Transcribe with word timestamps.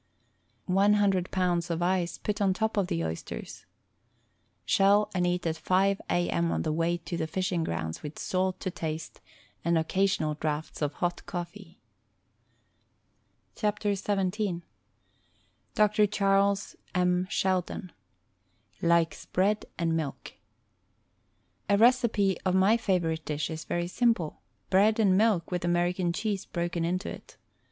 One 0.65 0.93
hundred 0.95 1.29
pounds 1.29 1.69
of 1.69 1.83
ice 1.83 2.17
put 2.17 2.41
on 2.41 2.55
top 2.55 2.75
of 2.75 2.87
the 2.87 3.05
oysters. 3.05 3.67
Shell 4.65 5.11
and 5.13 5.27
eat 5.27 5.45
at 5.45 5.57
5 5.57 6.01
a. 6.09 6.27
m. 6.31 6.51
on 6.51 6.63
the 6.63 6.71
way 6.73 6.97
to 6.97 7.15
the 7.17 7.27
fishing 7.27 7.63
grounds 7.63 8.01
with 8.01 8.17
salt 8.17 8.59
to 8.61 8.71
taste, 8.71 9.21
and 9.63 9.77
occasional 9.77 10.33
draughts 10.33 10.81
of 10.81 10.93
hot 10.93 11.21
cofEee. 11.27 11.77
THE 13.53 13.59
STAG 13.59 13.75
COOK 13.81 13.99
BOOK 14.07 14.33
XVII 14.33 14.63
L>r. 15.77 16.07
Charles 16.09 16.75
M, 16.95 17.27
Sheldon 17.29 17.91
LIKES 18.81 19.27
BREAD 19.27 19.65
AND 19.77 19.95
MILK 19.95 20.33
A 21.69 21.77
recipe 21.77 22.41
of 22.43 22.55
my 22.55 22.75
favorite 22.75 23.23
dish 23.23 23.51
is 23.51 23.65
very 23.65 23.85
simple— 23.87 24.41
^bread 24.71 24.97
and 24.97 25.15
milk 25.15 25.51
with 25.51 25.63
American 25.63 26.11
cheese 26.11 26.43
broken 26.45 26.83
into 26.83 27.07
it. 27.07 27.37